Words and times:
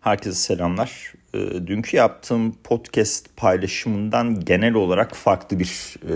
Herkese 0.00 0.36
selamlar. 0.36 1.12
E, 1.34 1.38
dünkü 1.66 1.96
yaptığım 1.96 2.54
podcast 2.64 3.36
paylaşımından 3.36 4.44
genel 4.44 4.74
olarak 4.74 5.16
farklı 5.16 5.58
bir 5.58 5.96
e, 6.08 6.14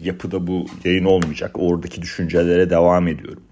yapıda 0.00 0.46
bu 0.46 0.66
yayın 0.84 1.04
olmayacak. 1.04 1.50
Oradaki 1.54 2.02
düşüncelere 2.02 2.70
devam 2.70 3.08
ediyorum. 3.08 3.42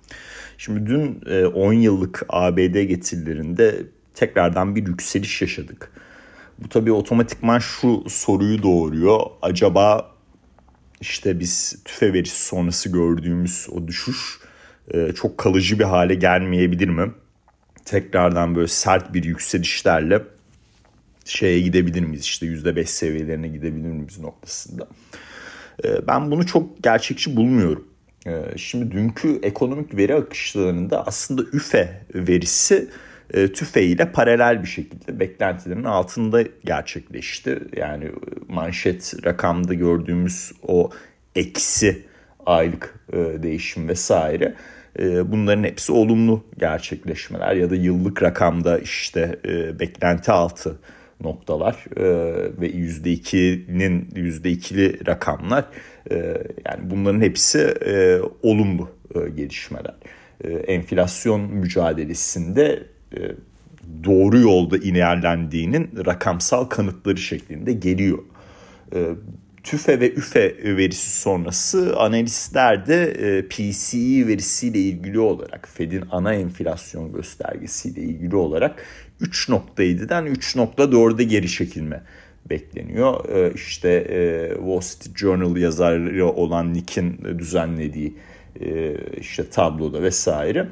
Şimdi 0.59 0.87
dün 0.91 1.21
e, 1.27 1.47
10 1.47 1.73
yıllık 1.73 2.27
ABD 2.29 2.83
getirilerinde 2.83 3.83
tekrardan 4.15 4.77
bir 4.77 4.87
yükseliş 4.87 5.43
yaşadık. 5.43 5.93
Bu 6.59 6.69
tabii 6.69 6.93
otomatikman 6.93 7.59
şu 7.59 8.05
soruyu 8.09 8.63
doğuruyor. 8.63 9.21
Acaba 9.43 10.11
işte 11.01 11.41
biz 11.41 11.83
tüfe 11.85 12.13
verisi 12.13 12.47
sonrası 12.47 12.89
gördüğümüz 12.89 13.69
o 13.73 13.89
düşüş 13.89 14.39
e, 14.95 15.13
çok 15.13 15.39
kalıcı 15.39 15.79
bir 15.79 15.85
hale 15.85 16.15
gelmeyebilir 16.15 16.89
mi? 16.89 17.13
Tekrardan 17.85 18.55
böyle 18.55 18.69
sert 18.69 19.15
bir 19.15 19.25
yükselişlerle 19.25 20.23
şeye 21.25 21.61
gidebilir 21.61 22.01
miyiz? 22.01 22.23
İşte 22.23 22.47
%5 22.47 22.87
seviyelerine 22.87 23.49
gidebilir 23.49 23.89
miyiz 23.89 24.19
noktasında. 24.19 24.89
E, 25.85 26.07
ben 26.07 26.31
bunu 26.31 26.47
çok 26.47 26.83
gerçekçi 26.83 27.37
bulmuyorum. 27.37 27.89
E, 28.27 28.43
şimdi 28.57 28.91
dünkü 28.91 29.41
ekonomik 29.43 29.97
veri 29.97 30.15
akışlarında 30.15 31.07
aslında 31.07 31.43
üfe 31.43 32.01
verisi 32.15 32.89
e, 33.35 33.53
tüfe 33.53 33.83
ile 33.83 34.13
paralel 34.13 34.63
bir 34.63 34.69
şekilde 34.69 35.21
beklentilerin 35.21 35.85
altında 35.85 36.43
gerçekleşti. 36.65 37.59
Yani 37.77 38.11
manşet 38.49 39.15
rakamda 39.25 39.75
gördüğümüz 39.75 40.53
o 40.63 40.91
eksi 41.35 42.03
aylık 42.47 42.95
e, 43.13 43.17
değişim 43.17 43.89
vesaire 43.89 44.45
e, 44.45 44.55
bunların 45.25 45.65
hepsi 45.65 45.93
olumlu 45.93 46.45
gerçekleşmeler 46.59 47.57
ya 47.57 47.71
da 47.71 47.77
yıllık 47.77 48.23
rakamda 48.23 48.79
işte 48.79 49.39
beklenti 49.81 50.33
altı 50.33 50.79
noktalar 51.21 51.85
ve 52.61 52.71
%2'nin 52.71 54.09
%2'li 54.15 55.07
rakamlar 55.07 55.65
yani 56.67 56.91
bunların 56.91 57.21
hepsi 57.21 57.75
olumlu 58.43 58.91
gelişmeler. 59.37 59.95
Enflasyon 60.67 61.41
mücadelesinde 61.41 62.83
doğru 64.05 64.39
yolda 64.39 64.77
ilerlendiğinin 64.77 65.91
rakamsal 66.07 66.65
kanıtları 66.65 67.19
şeklinde 67.19 67.73
geliyor. 67.73 68.19
TÜFE 69.65 70.01
ve 70.01 70.13
üfe 70.13 70.57
verisi 70.65 71.21
sonrası 71.21 71.97
analistler 71.97 72.87
de 72.87 73.13
PCE 73.51 74.27
verisiyle 74.27 74.79
ilgili 74.79 75.21
olarak 75.21 75.69
Fed'in 75.75 76.05
ana 76.11 76.35
enflasyon 76.35 77.13
göstergesiyle 77.13 78.01
ilgili 78.01 78.37
olarak 78.37 78.85
3.7'den 79.21 80.27
3.4'e 80.27 81.25
geri 81.25 81.49
çekilme 81.49 82.03
bekleniyor. 82.51 83.25
İşte 83.55 84.05
Wall 84.57 84.81
Street 84.81 85.17
Journal 85.17 85.57
yazarı 85.57 86.27
olan 86.27 86.75
Nick'in 86.75 87.39
düzenlediği 87.39 88.15
işte 89.21 89.49
tabloda 89.51 90.03
vesaire. 90.03 90.69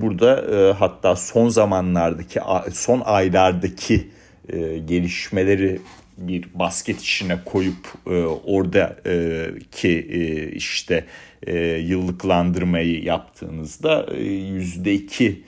Burada 0.00 0.44
hatta 0.78 1.16
son 1.16 1.48
zamanlardaki 1.48 2.40
son 2.72 3.02
aylardaki 3.04 4.08
gelişmeleri 4.86 5.80
bir 6.18 6.44
basket 6.54 7.00
içine 7.00 7.38
koyup 7.44 7.94
oradaki 8.44 9.98
işte 10.54 11.04
yıllıklandırmayı 11.80 13.04
yaptığınızda 13.04 14.06
yüzde 14.54 14.94
iki 14.94 15.42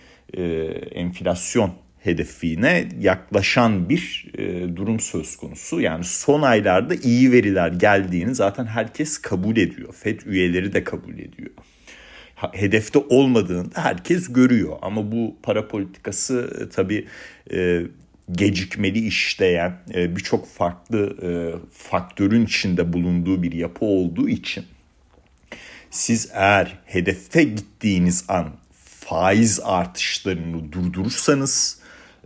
enflasyon 0.95 1.73
hedefine 2.01 2.89
yaklaşan 3.01 3.89
bir 3.89 4.27
e, 4.39 4.77
durum 4.77 5.01
söz 5.01 5.37
konusu. 5.37 5.81
Yani 5.81 6.05
son 6.05 6.43
aylarda 6.43 6.95
iyi 6.95 7.33
veriler 7.33 7.73
geldiğini 7.73 8.35
zaten 8.35 8.67
herkes 8.67 9.19
kabul 9.19 9.57
ediyor. 9.57 9.95
FED 9.95 10.21
üyeleri 10.27 10.73
de 10.73 10.85
kabul 10.85 11.15
ediyor. 11.15 11.51
Hedefte 12.53 12.99
olmadığını 12.99 13.75
da 13.75 13.85
herkes 13.85 14.33
görüyor. 14.33 14.77
Ama 14.83 15.13
bu 15.13 15.37
para 15.43 15.69
politikası 15.69 16.51
e, 16.61 16.69
tabii 16.69 17.07
e, 17.53 17.83
gecikmeli 18.33 19.07
işleyen 19.07 19.79
e, 19.95 20.17
birçok 20.17 20.47
farklı 20.47 21.17
e, 21.23 21.31
faktörün 21.73 22.47
içinde 22.47 22.93
bulunduğu 22.93 23.43
bir 23.43 23.53
yapı 23.53 23.85
olduğu 23.85 24.29
için 24.29 24.65
siz 25.91 26.31
eğer 26.33 26.79
hedefe 26.85 27.43
gittiğiniz 27.43 28.25
an 28.29 28.49
faiz 28.85 29.61
artışlarını 29.61 30.73
durdurursanız 30.73 31.81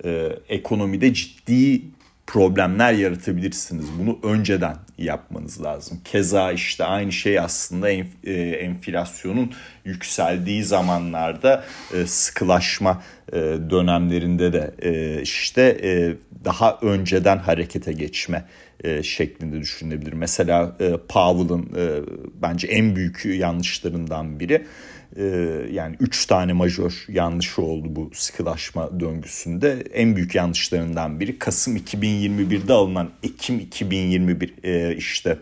e, 0.05 0.29
ekonomide 0.49 1.15
ciddi 1.15 1.83
problemler 2.27 2.93
yaratabilirsiniz. 2.93 3.87
Bunu 3.99 4.19
önceden 4.23 4.77
yapmanız 4.99 5.63
lazım. 5.63 6.01
Keza 6.05 6.53
işte 6.53 6.85
aynı 6.85 7.13
şey 7.13 7.39
aslında 7.39 7.91
enf, 7.91 8.07
e, 8.25 8.33
enflasyonun 8.33 9.53
yükseldiği 9.85 10.65
zamanlarda 10.65 11.65
e, 11.95 12.07
sıkılaşma 12.07 13.03
e, 13.33 13.37
dönemlerinde 13.71 14.53
de 14.53 14.75
e, 14.83 15.23
işte 15.23 15.63
e, 15.83 16.17
daha 16.45 16.79
önceden 16.83 17.39
harekete 17.39 17.93
geçme 17.93 18.45
e, 18.85 19.03
şeklinde 19.03 19.61
düşünülebilir. 19.61 20.13
Mesela 20.13 20.77
e, 20.81 20.97
Powell'ın 21.09 21.63
e, 21.63 22.03
bence 22.43 22.67
en 22.67 22.97
büyük 22.97 23.25
yanlışlarından 23.25 24.41
biri 24.41 24.67
e, 25.17 25.25
yani 25.73 25.97
3 26.01 26.27
tane 26.27 26.53
majör 26.53 27.05
yanlışı 27.09 27.63
oldu 27.63 27.89
bu 27.91 28.11
sıkılaşma 28.15 29.01
döngüsünde. 29.01 29.85
En 29.95 30.17
büyük 30.17 30.35
yanlışlarından 30.35 31.21
biri 31.21 31.39
Kasım 31.39 31.77
2021'de 31.77 32.73
alınan 32.73 33.11
Ekim 33.23 33.59
2021 33.59 34.55
e, 34.65 34.97
işte 34.97 35.39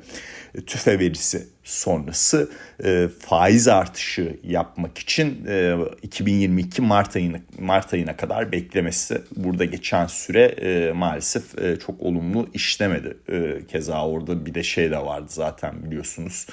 tüfe 0.66 0.98
verisi 0.98 1.46
sonrası 1.64 2.50
e, 2.84 3.08
faiz 3.18 3.68
artışı 3.68 4.36
yapmak 4.44 4.98
için 4.98 5.44
e, 5.48 5.76
2022 6.02 6.82
Mart 6.82 7.16
ayına 7.16 7.36
Mart 7.58 7.94
ayına 7.94 8.16
kadar 8.16 8.52
beklemesi. 8.52 9.22
Burada 9.36 9.64
geçen 9.64 10.06
süre 10.06 10.42
e, 10.42 10.92
maalesef 10.92 11.58
e, 11.58 11.78
çok 11.78 12.00
olumlu 12.02 12.48
işlemedi. 12.54 13.16
E, 13.28 13.66
keza 13.66 14.06
orada 14.06 14.46
bir 14.46 14.54
de 14.54 14.62
şey 14.62 14.90
de 14.90 14.98
vardı 14.98 15.26
zaten 15.28 15.84
biliyorsunuz. 15.84 16.46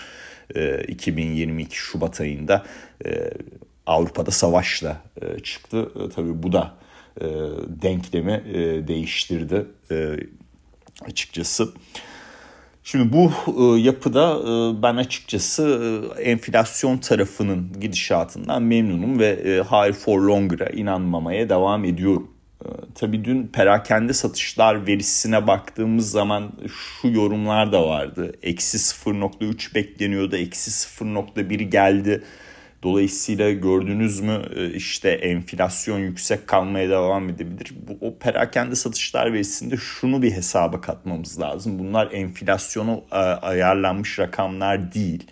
E, 0.56 0.84
2022 0.84 1.78
Şubat 1.78 2.22
ayında 2.22 2.66
e, 3.06 3.30
Avrupa'da 3.86 4.32
savaşla 4.32 5.02
e, 5.22 5.40
çıktı. 5.40 5.92
E, 5.96 6.10
tabii 6.10 6.44
bu 6.44 6.52
da 6.52 6.74
e, 7.22 7.26
denklemi 7.68 8.44
e, 8.54 8.88
değiştirdi 8.88 9.66
e, 9.92 10.18
açıkçası. 11.06 11.74
Şimdi 12.92 13.14
bu 13.14 13.32
e, 13.48 13.80
yapıda 13.80 14.40
e, 14.40 14.82
ben 14.84 14.96
açıkçası 14.96 15.64
e, 16.18 16.22
enflasyon 16.22 16.98
tarafının 16.98 17.74
gidişatından 17.82 18.64
memnunum 18.64 19.20
ve 19.20 19.28
e, 19.28 19.64
higher 19.64 19.94
for 19.94 20.22
longer'a 20.22 20.70
inanmamaya 20.70 21.50
devam 21.50 21.86
ediyorum. 21.86 22.32
E, 22.66 22.68
tabii 22.96 23.26
dün 23.26 23.48
perakende 23.48 24.14
satışlar 24.14 24.88
verisine 24.88 25.48
baktığımız 25.48 26.12
zaman 26.12 26.52
şu 26.68 27.08
yorumlar 27.08 27.72
da 27.72 27.88
vardı. 27.88 28.34
Eksi 28.44 28.78
0.3 28.78 29.76
bekleniyordu, 29.76 30.36
eksi 30.36 30.72
0.1 30.72 31.64
geldi. 31.64 32.24
Dolayısıyla 32.84 33.52
gördünüz 33.52 34.20
mü 34.20 34.42
e, 34.56 34.70
işte 34.74 35.10
enflasyon 35.10 36.00
yüksek 36.00 36.48
kalmaya 36.48 36.90
devam 36.90 37.30
edebilir. 37.30 37.74
Bu, 37.88 38.08
o 38.08 38.18
perakende 38.18 38.76
satışlar 38.76 39.34
verisinde 39.34 39.78
şunu 39.78 40.22
bir 40.22 40.32
hesaba 40.32 40.82
katmamız 40.82 41.40
lazım. 41.40 41.80
Bunlar 41.80 42.12
enflasyonu 42.12 43.04
e, 43.12 43.16
ayarlanmış 43.16 44.20
rakamlar 44.20 44.94
değil. 44.94 45.28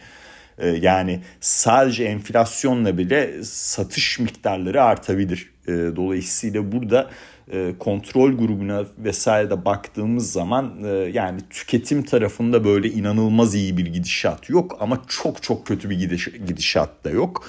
E, 0.57 0.67
yani 0.67 1.21
sadece 1.39 2.03
enflasyonla 2.03 2.97
bile 2.97 3.43
satış 3.43 4.19
miktarları 4.19 4.83
artabilir. 4.83 5.49
Dolayısıyla 5.67 6.71
burada 6.71 7.09
e, 7.51 7.73
kontrol 7.79 8.31
grubuna 8.31 8.85
vesaire 8.97 9.49
de 9.49 9.65
baktığımız 9.65 10.31
zaman 10.31 10.83
e, 10.83 10.87
yani 10.87 11.39
tüketim 11.49 12.03
tarafında 12.03 12.63
böyle 12.63 12.89
inanılmaz 12.89 13.55
iyi 13.55 13.77
bir 13.77 13.85
gidişat 13.85 14.49
yok 14.49 14.77
ama 14.79 15.01
çok 15.07 15.43
çok 15.43 15.67
kötü 15.67 15.89
bir 15.89 15.99
gidiş, 15.99 16.25
gidişat 16.47 17.03
da 17.03 17.09
yok. 17.09 17.45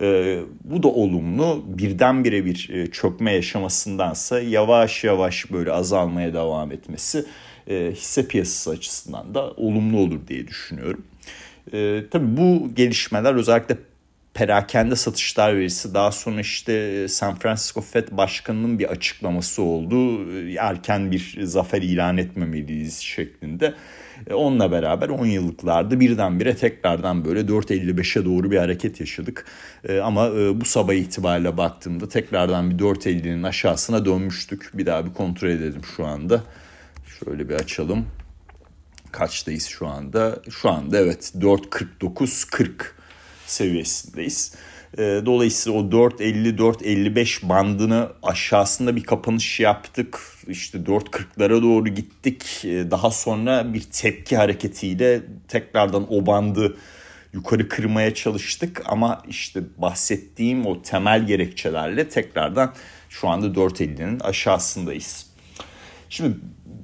E, 0.00 0.40
bu 0.64 0.82
da 0.82 0.88
olumlu. 0.88 1.64
Birdenbire 1.66 2.44
bir 2.44 2.70
e, 2.72 2.86
çökme 2.86 3.32
yaşamasındansa 3.32 4.40
yavaş 4.40 5.04
yavaş 5.04 5.52
böyle 5.52 5.72
azalmaya 5.72 6.34
devam 6.34 6.72
etmesi 6.72 7.24
hisse 7.70 8.28
piyasası 8.28 8.70
açısından 8.70 9.34
da 9.34 9.50
olumlu 9.50 9.98
olur 9.98 10.18
diye 10.28 10.48
düşünüyorum. 10.48 11.04
E, 11.72 12.02
tabii 12.10 12.36
bu 12.36 12.74
gelişmeler 12.74 13.34
özellikle 13.34 13.76
perakende 14.36 14.96
satışlar 14.96 15.56
verisi 15.56 15.94
daha 15.94 16.12
sonra 16.12 16.40
işte 16.40 16.72
e, 16.72 17.08
San 17.08 17.34
Francisco 17.34 17.80
Fed 17.80 18.08
Başkanı'nın 18.10 18.78
bir 18.78 18.84
açıklaması 18.84 19.62
oldu. 19.62 20.30
E, 20.32 20.54
erken 20.54 21.10
bir 21.10 21.38
zafer 21.42 21.82
ilan 21.82 22.18
etmemeliyiz 22.18 22.98
şeklinde. 22.98 23.74
E, 24.30 24.34
onunla 24.34 24.72
beraber 24.72 25.08
10 25.08 25.26
yıllıklarda 25.26 26.00
birdenbire 26.00 26.56
tekrardan 26.56 27.24
böyle 27.24 27.40
4.55'e 27.40 28.24
doğru 28.24 28.50
bir 28.50 28.58
hareket 28.58 29.00
yaşadık. 29.00 29.46
Ama 30.02 30.30
bu 30.32 30.64
sabah 30.64 30.94
itibariyle 30.94 31.56
baktığımda 31.56 32.08
tekrardan 32.08 32.70
bir 32.70 32.78
4.50'nin 32.84 33.42
aşağısına 33.42 34.04
dönmüştük. 34.04 34.70
Bir 34.74 34.86
daha 34.86 35.06
bir 35.06 35.14
kontrol 35.14 35.48
edelim 35.48 35.82
şu 35.96 36.06
anda. 36.06 36.42
Şöyle 37.20 37.48
bir 37.48 37.54
açalım. 37.54 38.06
Kaçtayız 39.12 39.66
şu 39.66 39.86
anda? 39.86 40.38
Şu 40.50 40.70
anda 40.70 40.98
evet 40.98 41.32
4.49-40 41.38 42.95
seviyesindeyiz. 43.46 44.54
Ee, 44.98 45.22
dolayısıyla 45.26 45.78
o 45.78 45.82
4.50-4.55 45.82 47.48
bandını 47.48 48.08
aşağısında 48.22 48.96
bir 48.96 49.04
kapanış 49.04 49.60
yaptık. 49.60 50.20
İşte 50.48 50.78
4.40'lara 50.78 51.62
doğru 51.62 51.88
gittik. 51.88 52.64
Ee, 52.64 52.90
daha 52.90 53.10
sonra 53.10 53.74
bir 53.74 53.80
tepki 53.80 54.36
hareketiyle 54.36 55.22
tekrardan 55.48 56.12
o 56.12 56.26
bandı 56.26 56.76
yukarı 57.32 57.68
kırmaya 57.68 58.14
çalıştık. 58.14 58.82
Ama 58.86 59.22
işte 59.28 59.60
bahsettiğim 59.78 60.66
o 60.66 60.82
temel 60.82 61.26
gerekçelerle 61.26 62.08
tekrardan 62.08 62.74
şu 63.08 63.28
anda 63.28 63.46
4.50'nin 63.46 64.20
aşağısındayız. 64.20 65.26
Şimdi 66.08 66.36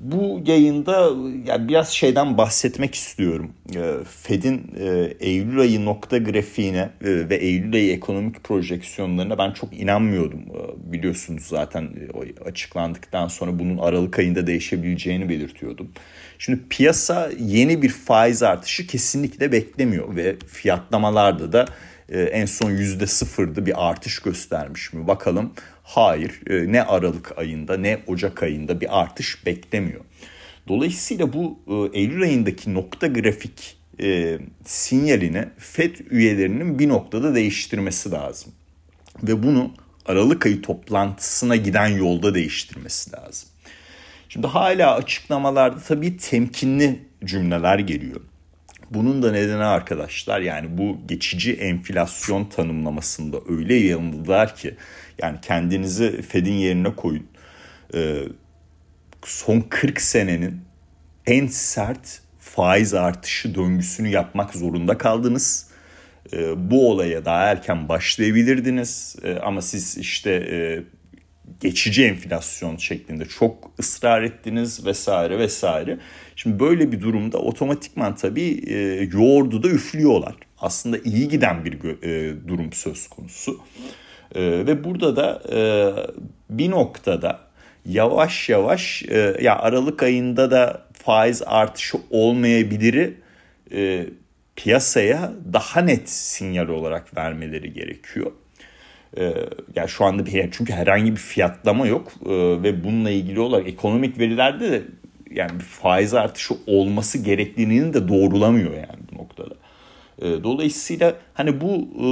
bu 0.02 0.42
yayında 0.46 1.10
yani 1.46 1.68
biraz 1.68 1.88
şeyden 1.88 2.38
bahsetmek 2.38 2.94
istiyorum. 2.94 3.52
Ee, 3.76 3.92
Fed'in 4.22 4.70
e, 4.80 5.14
Eylül 5.20 5.60
ayı 5.60 5.84
nokta 5.84 6.18
grafiğine 6.18 6.78
e, 6.78 7.28
ve 7.28 7.36
Eylül 7.36 7.74
ayı 7.74 7.92
ekonomik 7.92 8.44
projeksiyonlarına 8.44 9.38
ben 9.38 9.52
çok 9.52 9.80
inanmıyordum. 9.80 10.40
Ee, 10.40 10.92
biliyorsunuz 10.92 11.42
zaten 11.42 11.82
e, 11.82 12.44
açıklandıktan 12.44 13.28
sonra 13.28 13.58
bunun 13.58 13.78
Aralık 13.78 14.18
ayında 14.18 14.46
değişebileceğini 14.46 15.28
belirtiyordum. 15.28 15.88
Şimdi 16.38 16.60
piyasa 16.70 17.30
yeni 17.38 17.82
bir 17.82 17.88
faiz 17.88 18.42
artışı 18.42 18.86
kesinlikle 18.86 19.52
beklemiyor 19.52 20.16
ve 20.16 20.36
fiyatlamalarda 20.46 21.52
da 21.52 21.66
en 22.08 22.46
son 22.46 22.70
yüzde 22.70 23.06
sıfırdı 23.06 23.66
bir 23.66 23.88
artış 23.88 24.18
göstermiş 24.18 24.92
mi? 24.92 25.06
Bakalım 25.06 25.52
Hayır 25.82 26.40
e, 26.46 26.72
ne 26.72 26.82
Aralık 26.82 27.38
ayında 27.38 27.76
ne 27.76 28.02
Ocak 28.06 28.42
ayında 28.42 28.80
bir 28.80 29.00
artış 29.00 29.46
beklemiyor. 29.46 30.00
Dolayısıyla 30.68 31.32
bu 31.32 31.58
e, 31.68 31.98
Eylül 31.98 32.22
ayındaki 32.22 32.74
nokta 32.74 33.06
grafik 33.06 33.76
e, 34.00 34.38
sinyalini 34.64 35.48
FED 35.58 35.96
üyelerinin 36.10 36.78
bir 36.78 36.88
noktada 36.88 37.34
değiştirmesi 37.34 38.10
lazım. 38.10 38.52
Ve 39.22 39.42
bunu 39.42 39.70
Aralık 40.06 40.46
ayı 40.46 40.62
toplantısına 40.62 41.56
giden 41.56 41.88
yolda 41.88 42.34
değiştirmesi 42.34 43.12
lazım. 43.12 43.48
Şimdi 44.28 44.46
hala 44.46 44.94
açıklamalarda 44.94 45.80
tabii 45.88 46.16
temkinli 46.16 47.02
cümleler 47.24 47.78
geliyor. 47.78 48.20
Bunun 48.94 49.22
da 49.22 49.32
nedeni 49.32 49.64
arkadaşlar 49.64 50.40
yani 50.40 50.78
bu 50.78 50.98
geçici 51.06 51.52
enflasyon 51.52 52.44
tanımlamasında 52.44 53.36
öyle 53.48 53.74
yanıldılar 53.74 54.56
ki 54.56 54.74
yani 55.22 55.38
kendinizi 55.42 56.22
Fed'in 56.22 56.52
yerine 56.52 56.96
koyun. 56.96 57.26
Ee, 57.94 58.22
son 59.24 59.60
40 59.60 60.00
senenin 60.00 60.60
en 61.26 61.46
sert 61.46 62.20
faiz 62.38 62.94
artışı 62.94 63.54
döngüsünü 63.54 64.08
yapmak 64.08 64.54
zorunda 64.54 64.98
kaldınız. 64.98 65.66
Ee, 66.32 66.70
bu 66.70 66.90
olaya 66.90 67.24
daha 67.24 67.42
erken 67.42 67.88
başlayabilirdiniz 67.88 69.16
ee, 69.22 69.34
ama 69.34 69.62
siz 69.62 69.98
işte 69.98 70.30
e, 70.30 70.82
geçici 71.60 72.04
enflasyon 72.04 72.76
şeklinde 72.76 73.24
çok 73.24 73.70
ısrar 73.78 74.22
ettiniz 74.22 74.86
vesaire 74.86 75.38
vesaire. 75.38 75.98
Şimdi 76.36 76.60
böyle 76.60 76.92
bir 76.92 77.00
durumda 77.00 77.38
otomatikman 77.38 78.16
tabii 78.16 78.62
e, 78.66 79.08
yoğurdu 79.12 79.62
da 79.62 79.68
üflüyorlar. 79.68 80.34
Aslında 80.58 80.98
iyi 81.04 81.28
giden 81.28 81.64
bir 81.64 82.02
e, 82.02 82.34
durum 82.48 82.72
söz 82.72 83.08
konusu. 83.08 83.60
E, 84.34 84.40
ve 84.42 84.84
burada 84.84 85.16
da 85.16 85.42
e, 85.52 85.58
bir 86.50 86.70
noktada 86.70 87.40
yavaş 87.86 88.48
yavaş 88.48 89.02
ya 89.40 89.58
Aralık 89.58 90.02
ayında 90.02 90.50
da 90.50 90.86
faiz 90.92 91.42
artışı 91.46 91.98
olmayabilir 92.10 93.12
e, 93.72 94.06
piyasaya 94.56 95.32
daha 95.52 95.80
net 95.80 96.10
sinyal 96.10 96.68
olarak 96.68 97.16
vermeleri 97.16 97.72
gerekiyor. 97.72 98.32
E, 99.16 99.34
yani 99.76 99.88
şu 99.88 100.04
anda 100.04 100.26
bir 100.26 100.50
çünkü 100.50 100.72
herhangi 100.72 101.12
bir 101.12 101.20
fiyatlama 101.20 101.86
yok 101.86 102.12
e, 102.26 102.30
ve 102.62 102.84
bununla 102.84 103.10
ilgili 103.10 103.40
olarak 103.40 103.68
ekonomik 103.68 104.18
verilerde 104.18 104.70
de 104.70 104.82
yani 105.30 105.50
bir 105.54 105.64
faiz 105.64 106.14
artışı 106.14 106.54
olması 106.66 107.18
gerektiğini 107.18 107.94
de 107.94 108.08
doğrulamıyor 108.08 108.74
yani 108.74 109.00
bu 109.12 109.18
noktada. 109.18 109.54
E, 110.18 110.44
dolayısıyla 110.44 111.14
hani 111.34 111.60
bu 111.60 111.88
e, 112.00 112.08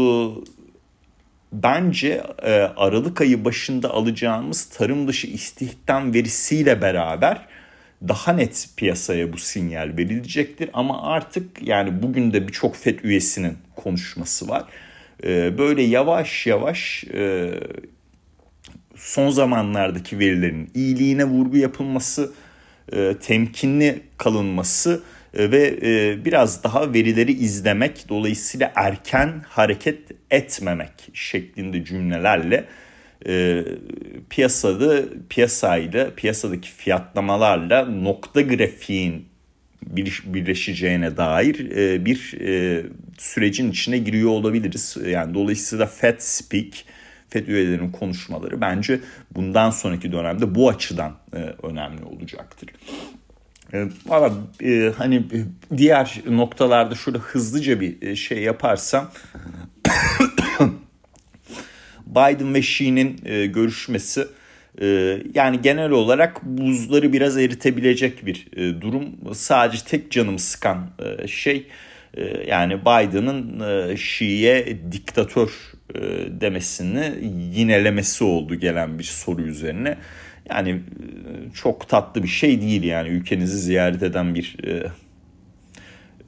bence 1.53 2.23
e, 2.43 2.53
Aralık 2.77 3.21
ayı 3.21 3.45
başında 3.45 3.91
alacağımız 3.91 4.65
tarım 4.65 5.09
dışı 5.09 5.27
istihdam 5.27 6.15
verisiyle 6.15 6.83
beraber 6.83 7.47
daha 8.09 8.33
net 8.33 8.69
piyasaya 8.77 9.33
bu 9.33 9.39
sinyal 9.39 9.97
verilecektir. 9.97 10.71
Ama 10.73 11.03
artık 11.03 11.63
yani 11.63 12.03
bugün 12.03 12.33
de 12.33 12.49
birçok 12.49 12.77
FED 12.77 12.99
üyesinin 13.03 13.59
konuşması 13.77 14.49
var. 14.49 14.65
E, 15.25 15.59
böyle 15.59 15.83
yavaş 15.83 16.47
yavaş 16.47 17.05
e, 17.15 17.51
son 18.97 19.31
zamanlardaki 19.31 20.19
verilerin 20.19 20.71
iyiliğine 20.75 21.25
vurgu 21.25 21.57
yapılması, 21.57 22.33
e, 22.93 23.15
temkinli 23.21 24.01
kalınması 24.19 25.03
e, 25.35 25.51
ve 25.51 26.25
biraz 26.25 26.65
daha 26.65 26.93
verileri 26.95 27.33
izlemek 27.33 28.09
dolayısıyla 28.09 28.73
erken 28.75 29.45
hareket 29.49 29.99
etmemek 30.31 30.93
şeklinde 31.15 31.85
cümlelerle 31.85 32.65
piyasada 34.31 35.03
piyasayla 35.29 36.15
piyasadaki 36.15 36.71
fiyatlamalarla 36.71 37.85
nokta 37.85 38.41
grafiğin 38.41 39.30
birleşeceğine 40.25 41.17
dair 41.17 41.71
e, 41.71 42.05
bir 42.05 42.41
e, 42.41 42.83
sürecin 43.19 43.71
içine 43.71 43.99
giriyor 43.99 44.31
olabiliriz. 44.31 44.97
Yani 45.07 45.35
dolayısıyla 45.35 45.87
Fed 45.87 46.17
Speak, 46.19 46.73
FED 47.29 47.47
üyelerinin 47.47 47.93
konuşmaları 47.93 48.61
bence 48.61 49.01
bundan 49.35 49.71
sonraki 49.71 50.13
dönemde 50.13 50.55
bu 50.55 50.69
açıdan 50.69 51.13
e, 51.35 51.37
önemli 51.63 52.05
olacaktır. 52.05 52.71
Valla 54.07 54.33
hani 54.97 55.25
diğer 55.77 56.23
noktalarda 56.27 56.95
şurada 56.95 57.19
hızlıca 57.19 57.81
bir 57.81 58.17
şey 58.17 58.39
yaparsam 58.39 59.11
Biden 62.07 62.55
ve 62.55 62.59
Xi'nin 62.59 63.17
görüşmesi 63.53 64.27
yani 65.35 65.63
genel 65.63 65.91
olarak 65.91 66.43
buzları 66.43 67.13
biraz 67.13 67.39
eritebilecek 67.39 68.27
bir 68.27 68.47
e, 68.57 68.81
durum. 68.81 69.05
Sadece 69.35 69.85
tek 69.85 70.11
canım 70.11 70.39
sıkan 70.39 70.91
e, 70.99 71.29
şey 71.29 71.67
e, 72.15 72.23
yani 72.47 72.81
Biden'ın 72.81 73.61
e, 73.61 73.93
Xi'ye 73.93 74.79
diktatör 74.93 75.51
demesini 76.41 77.13
yinelemesi 77.55 78.25
oldu 78.25 78.55
gelen 78.55 78.99
bir 78.99 79.05
soru 79.05 79.43
üzerine. 79.43 79.97
Yani 80.51 80.81
çok 81.55 81.89
tatlı 81.89 82.23
bir 82.23 82.29
şey 82.29 82.61
değil 82.61 82.83
yani 82.83 83.09
ülkenizi 83.09 83.59
ziyaret 83.59 84.03
eden 84.03 84.35
bir 84.35 84.57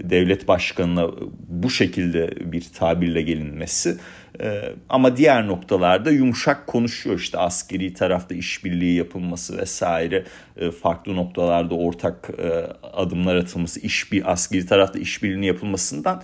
devlet 0.00 0.49
başkanına 0.49 1.11
bu 1.49 1.70
şekilde 1.70 2.52
bir 2.52 2.64
tabirle 2.75 3.22
gelinmesi. 3.22 3.96
E, 4.40 4.62
ama 4.88 5.16
diğer 5.16 5.46
noktalarda 5.46 6.11
yumuşak 6.11 6.66
konuşuyor 6.66 7.18
işte 7.18 7.38
askeri 7.38 7.94
tarafta 7.94 8.34
işbirliği 8.34 8.94
yapılması 8.94 9.58
vesaire 9.58 10.25
farklı 10.82 11.16
noktalarda 11.16 11.75
ortak 11.75 12.30
adımlar 12.92 13.37
atılması 13.37 13.80
iş 13.80 14.12
bir 14.12 14.32
askeri 14.32 14.66
tarafta 14.66 14.99
işbirliğini 14.99 15.46
yapılmasından 15.46 16.22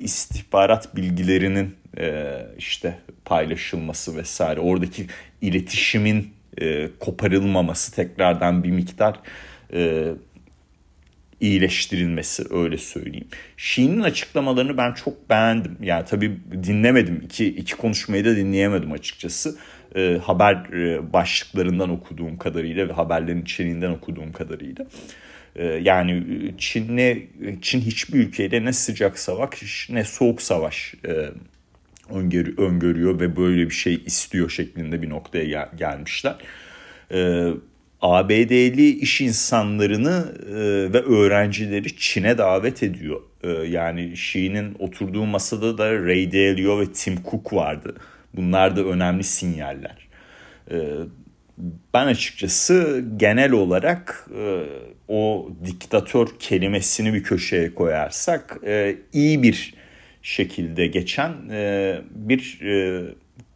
istihbarat 0.00 0.96
bilgilerinin 0.96 1.74
işte 2.58 2.98
paylaşılması 3.24 4.16
vesaire 4.16 4.60
oradaki 4.60 5.06
iletişimin 5.40 6.36
e, 6.60 6.88
koparılmaması 7.00 7.94
tekrardan 7.94 8.64
bir 8.64 8.70
miktar 8.70 9.20
e, 9.72 10.04
iyileştirilmesi 11.40 12.44
öyle 12.50 12.78
söyleyeyim. 12.78 13.28
Şiin'in 13.56 14.00
açıklamalarını 14.00 14.76
ben 14.76 14.92
çok 14.92 15.30
beğendim. 15.30 15.76
Yani 15.82 16.04
tabii 16.04 16.38
dinlemedim. 16.62 17.22
İki, 17.24 17.46
iki 17.46 17.76
konuşmayı 17.76 18.24
da 18.24 18.36
dinleyemedim 18.36 18.92
açıkçası. 18.92 19.58
E, 19.96 20.18
haber 20.22 20.54
e, 20.54 21.12
başlıklarından 21.12 21.90
okuduğum 21.90 22.36
kadarıyla 22.36 22.88
ve 22.88 22.92
haberlerin 22.92 23.42
içeriğinden 23.42 23.90
okuduğum 23.90 24.32
kadarıyla. 24.32 24.86
E, 25.56 25.64
yani 25.64 26.24
Çin'le 26.58 27.28
Çin 27.62 27.80
hiçbir 27.80 28.18
ülkeyle 28.18 28.64
ne 28.64 28.72
sıcak 28.72 29.18
savaş 29.18 29.88
ne 29.90 30.04
soğuk 30.04 30.42
savaş 30.42 30.94
e, 31.08 31.12
öngörü, 32.10 32.54
öngörüyor 32.58 33.20
ve 33.20 33.36
böyle 33.36 33.64
bir 33.64 33.74
şey 33.74 34.02
istiyor 34.06 34.50
şeklinde 34.50 35.02
bir 35.02 35.10
noktaya 35.10 35.44
gel- 35.44 35.70
gelmişler. 35.76 36.34
Ee, 37.12 37.48
ABD'li 38.00 38.88
iş 38.88 39.20
insanlarını 39.20 40.24
ve 40.92 41.00
öğrencileri 41.00 41.96
Çin'e 41.96 42.38
davet 42.38 42.82
ediyor. 42.82 43.20
yani 43.68 44.04
Xi'nin 44.04 44.76
oturduğu 44.78 45.24
masada 45.24 45.78
da 45.78 45.94
Ray 45.94 46.32
Dalio 46.32 46.80
ve 46.80 46.92
Tim 46.92 47.14
Cook 47.30 47.52
vardı. 47.52 47.94
Bunlar 48.36 48.76
da 48.76 48.84
önemli 48.84 49.24
sinyaller. 49.24 50.08
ben 51.94 52.06
açıkçası 52.06 53.04
genel 53.16 53.52
olarak 53.52 54.30
o 55.08 55.50
diktatör 55.64 56.26
kelimesini 56.38 57.14
bir 57.14 57.22
köşeye 57.22 57.74
koyarsak 57.74 58.60
iyi 59.12 59.42
bir 59.42 59.74
şekilde 60.22 60.86
geçen 60.86 61.32
bir 62.10 62.60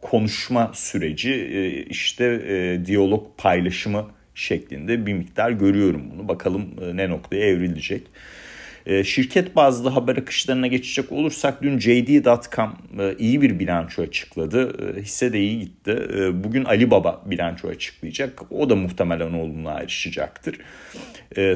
konuşma 0.01 0.71
süreci 0.73 1.85
işte 1.89 2.41
diyalog 2.85 3.37
paylaşımı 3.37 4.05
şeklinde 4.35 5.05
bir 5.05 5.13
miktar 5.13 5.51
görüyorum 5.51 6.03
bunu. 6.13 6.27
Bakalım 6.27 6.65
e, 6.81 6.97
ne 6.97 7.09
noktaya 7.09 7.45
evrilecek. 7.45 8.03
E, 8.85 9.03
şirket 9.03 9.55
bazlı 9.55 9.89
haber 9.89 10.17
akışlarına 10.17 10.67
geçecek 10.67 11.11
olursak 11.11 11.61
dün 11.61 11.79
JD.com 11.79 12.77
e, 12.99 13.15
iyi 13.19 13.41
bir 13.41 13.59
bilanço 13.59 14.01
açıkladı. 14.01 14.73
Hisse 15.01 15.33
de 15.33 15.39
iyi 15.39 15.59
gitti. 15.59 15.97
Bugün 16.33 16.65
Alibaba 16.65 17.21
bilanço 17.25 17.67
açıklayacak. 17.67 18.51
O 18.51 18.69
da 18.69 18.75
muhtemelen 18.75 19.33
olumlu 19.33 19.69
ayrışacaktır. 19.69 20.57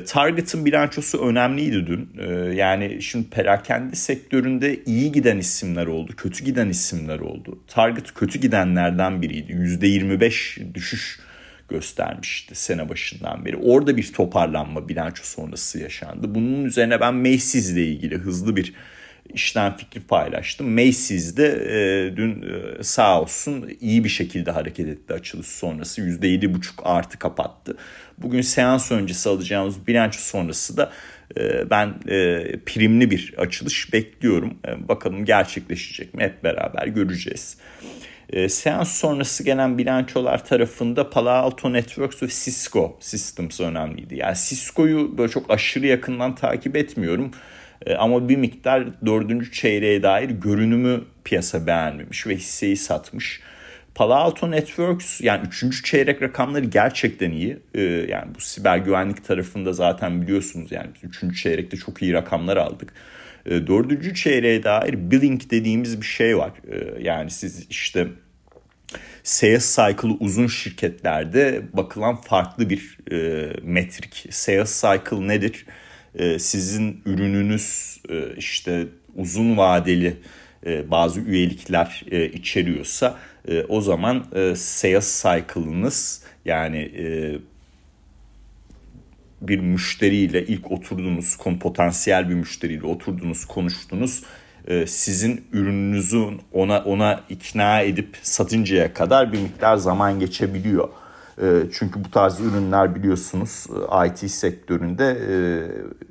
Target'ın 0.07 0.65
bilançosu 0.65 1.27
önemliydi 1.27 1.87
dün. 1.87 2.09
Yani 2.51 3.01
şimdi 3.01 3.29
perakende 3.29 3.95
sektöründe 3.95 4.83
iyi 4.85 5.11
giden 5.11 5.37
isimler 5.37 5.87
oldu, 5.87 6.11
kötü 6.17 6.45
giden 6.45 6.69
isimler 6.69 7.19
oldu. 7.19 7.59
Target 7.67 8.13
kötü 8.13 8.39
gidenlerden 8.39 9.21
biriydi. 9.21 9.51
%25 9.51 10.73
düşüş 10.73 11.19
göstermişti 11.69 12.55
sene 12.55 12.89
başından 12.89 13.45
beri. 13.45 13.57
Orada 13.57 13.97
bir 13.97 14.13
toparlanma 14.13 14.89
bilanço 14.89 15.23
sonrası 15.23 15.79
yaşandı. 15.79 16.35
Bunun 16.35 16.65
üzerine 16.65 16.99
ben 16.99 17.13
Macy's 17.13 17.71
ile 17.71 17.85
ilgili 17.85 18.17
hızlı 18.17 18.55
bir 18.55 18.73
işten 19.33 19.77
fikri 19.77 20.01
paylaştım. 20.01 20.69
Macy's 20.69 21.37
de 21.37 21.47
e, 21.47 22.17
dün 22.17 22.41
e, 22.41 22.83
sağ 22.83 23.21
olsun 23.21 23.69
iyi 23.81 24.03
bir 24.03 24.09
şekilde 24.09 24.51
hareket 24.51 24.87
etti 24.87 25.13
açılış 25.13 25.47
sonrası. 25.47 26.01
%7,5 26.01 26.83
artı 26.83 27.19
kapattı. 27.19 27.77
Bugün 28.17 28.41
seans 28.41 28.91
öncesi 28.91 29.29
alacağımız 29.29 29.87
bilanço 29.87 30.19
sonrası 30.19 30.77
da 30.77 30.91
e, 31.37 31.69
ben 31.69 31.93
e, 32.07 32.43
primli 32.65 33.11
bir 33.11 33.33
açılış 33.37 33.93
bekliyorum. 33.93 34.57
E, 34.67 34.87
bakalım 34.87 35.25
gerçekleşecek 35.25 36.13
mi 36.13 36.23
hep 36.23 36.43
beraber 36.43 36.87
göreceğiz. 36.87 37.57
E, 38.29 38.49
seans 38.49 38.91
sonrası 38.91 39.43
gelen 39.43 39.77
bilançolar 39.77 40.45
tarafında 40.45 41.09
Palo 41.09 41.29
Alto 41.29 41.73
Networks 41.73 42.23
ve 42.23 42.27
Cisco 42.27 42.97
Systems 42.99 43.59
önemliydi. 43.61 44.15
Yani 44.15 44.35
Cisco'yu 44.35 45.17
böyle 45.17 45.31
çok 45.31 45.51
aşırı 45.51 45.87
yakından 45.87 46.35
takip 46.35 46.75
etmiyorum. 46.75 47.31
E, 47.85 47.95
ama 47.95 48.29
bir 48.29 48.37
miktar 48.37 49.05
dördüncü 49.05 49.51
çeyreğe 49.51 50.03
dair 50.03 50.29
görünümü 50.29 51.03
piyasa 51.23 51.67
beğenmemiş 51.67 52.27
ve 52.27 52.35
hisseyi 52.35 52.77
satmış. 52.77 53.41
Palo 53.95 54.13
Alto 54.13 54.51
Networks 54.51 55.21
yani 55.21 55.47
üçüncü 55.47 55.83
çeyrek 55.83 56.21
rakamları 56.21 56.65
gerçekten 56.65 57.31
iyi. 57.31 57.57
Ee, 57.73 57.81
yani 57.81 58.35
bu 58.35 58.39
siber 58.39 58.77
güvenlik 58.77 59.25
tarafında 59.25 59.73
zaten 59.73 60.21
biliyorsunuz 60.21 60.71
yani 60.71 60.87
üçüncü 61.03 61.35
çeyrekte 61.35 61.77
çok 61.77 62.01
iyi 62.01 62.13
rakamlar 62.13 62.57
aldık. 62.57 62.93
Ee, 63.45 63.67
dördüncü 63.67 64.15
çeyreğe 64.15 64.63
dair 64.63 65.11
billing 65.11 65.41
dediğimiz 65.49 66.01
bir 66.01 66.05
şey 66.05 66.37
var. 66.37 66.51
Ee, 66.71 67.03
yani 67.03 67.31
siz 67.31 67.67
işte 67.69 68.07
sales 69.23 69.75
cycle 69.75 70.17
uzun 70.19 70.47
şirketlerde 70.47 71.61
bakılan 71.73 72.15
farklı 72.15 72.69
bir 72.69 72.97
e, 73.11 73.49
metrik. 73.63 74.25
Sales 74.29 74.81
cycle 74.81 75.27
nedir? 75.27 75.65
E, 76.15 76.39
sizin 76.39 77.01
ürününüz 77.05 77.97
e, 78.09 78.35
işte 78.37 78.87
uzun 79.15 79.57
vadeli 79.57 80.17
e, 80.65 80.91
bazı 80.91 81.19
üyelikler 81.19 82.03
e, 82.11 82.25
içeriyorsa 82.25 83.17
e, 83.47 83.63
o 83.63 83.81
zaman 83.81 84.25
e, 84.35 84.55
sales 84.55 85.23
cycle'ınız 85.23 86.23
yani 86.45 86.77
e, 86.77 87.37
bir 89.47 89.59
müşteriyle 89.59 90.45
ilk 90.45 90.71
oturdunuz, 90.71 91.37
potansiyel 91.59 92.29
bir 92.29 92.35
müşteriyle 92.35 92.85
oturdunuz, 92.85 93.45
konuştunuz. 93.45 94.23
E, 94.67 94.87
sizin 94.87 95.45
ürününüzü 95.53 96.25
ona 96.53 96.79
ona 96.79 97.21
ikna 97.29 97.81
edip 97.81 98.17
satıncaya 98.21 98.93
kadar 98.93 99.33
bir 99.33 99.41
miktar 99.41 99.77
zaman 99.77 100.19
geçebiliyor. 100.19 100.89
E, 101.41 101.45
çünkü 101.73 102.03
bu 102.03 102.11
tarz 102.11 102.39
ürünler 102.39 102.95
biliyorsunuz 102.95 103.67
e, 103.91 104.07
IT 104.07 104.31
sektöründe 104.31 105.17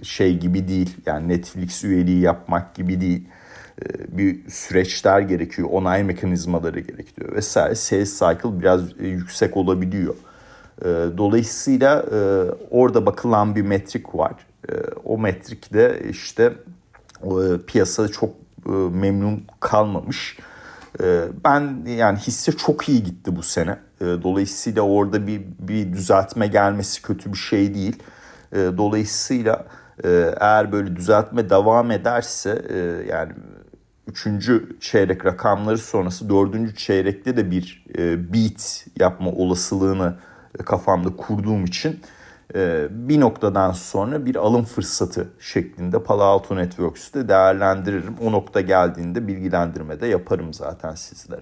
şey 0.03 0.39
gibi 0.39 0.69
değil. 0.69 0.97
Yani 1.07 1.29
Netflix 1.29 1.85
üyeliği 1.85 2.21
yapmak 2.21 2.75
gibi 2.75 3.01
değil. 3.01 3.25
Bir 4.09 4.51
süreçler 4.51 5.21
gerekiyor, 5.21 5.69
onay 5.73 6.05
mekanizmaları 6.05 6.81
gerekiyor 6.81 7.33
vesaire. 7.33 7.75
Sales 7.75 8.19
cycle 8.19 8.61
biraz 8.61 9.01
yüksek 9.01 9.57
olabiliyor. 9.57 10.15
Dolayısıyla 11.19 12.05
orada 12.71 13.07
bakılan 13.07 13.57
bir 13.57 13.63
metrik 13.63 14.15
var. 14.15 14.33
O 15.05 15.19
metrikte 15.19 16.03
işte 16.11 16.53
piyasa 17.67 18.09
çok 18.09 18.31
e, 18.67 18.71
memnun 18.71 19.45
kalmamış. 19.61 20.39
E, 21.03 21.23
ben 21.45 21.87
yani 21.87 22.19
hisse 22.19 22.53
çok 22.53 22.89
iyi 22.89 23.03
gitti 23.03 23.37
bu 23.37 23.43
sene. 23.43 23.79
E, 24.01 24.05
dolayısıyla 24.05 24.83
orada 24.83 25.27
bir, 25.27 25.43
bir 25.59 25.93
düzeltme 25.93 26.47
gelmesi 26.47 27.03
kötü 27.03 27.33
bir 27.33 27.39
şey 27.39 27.75
değil. 27.75 28.03
Dolayısıyla 28.55 29.67
eğer 30.41 30.73
böyle 30.73 30.97
düzeltme 30.97 31.51
devam 31.51 31.91
ederse 31.91 32.63
yani 33.09 33.33
üçüncü 34.09 34.77
çeyrek 34.81 35.27
rakamları 35.27 35.79
sonrası 35.79 36.31
dördüncü 36.31 36.75
çeyrekte 36.77 37.37
de 37.37 37.51
bir 37.51 37.85
beat 38.33 38.87
yapma 39.01 39.31
olasılığını 39.31 40.15
kafamda 40.59 41.17
kurduğum 41.17 41.65
için 41.65 42.01
ee, 42.55 42.87
bir 42.91 43.21
noktadan 43.21 43.73
sonra 43.73 44.27
bir 44.27 44.37
alım 44.37 44.65
fırsatı 44.65 45.29
şeklinde 45.41 46.03
Palo 46.03 46.23
Alto 46.23 46.57
Networks'te 46.57 47.29
değerlendiririm. 47.29 48.15
O 48.23 48.33
nokta 48.33 48.61
geldiğinde 48.61 49.27
bilgilendirme 49.27 50.01
de 50.01 50.07
yaparım 50.07 50.55
zaten 50.55 50.95
sizlere. 50.95 51.41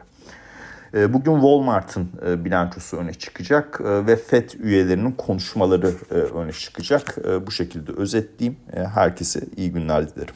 Ee, 0.94 1.12
bugün 1.12 1.34
Walmart'ın 1.34 2.10
e, 2.26 2.44
bilançosu 2.44 2.96
öne 2.96 3.14
çıkacak 3.14 3.80
e, 3.84 4.06
ve 4.06 4.16
FED 4.16 4.50
üyelerinin 4.50 5.12
konuşmaları 5.12 5.92
e, 6.10 6.14
öne 6.14 6.52
çıkacak. 6.52 7.18
Bu 7.46 7.50
şekilde 7.50 7.92
özetleyeyim. 7.92 8.60
Herkese 8.94 9.40
iyi 9.56 9.72
günler 9.72 10.14
dilerim. 10.14 10.34